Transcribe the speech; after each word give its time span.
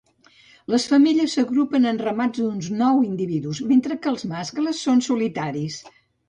Les 0.75 0.85
femelles 0.93 1.35
s'agrupen 1.37 1.85
en 1.91 2.01
ramats 2.03 2.33
d'uns 2.39 2.69
nou 2.79 3.03
individus, 3.09 3.61
mentre 3.73 3.99
que 4.07 4.11
els 4.13 4.27
mascles 4.33 4.81
són 4.89 5.05
solitaris. 5.11 5.79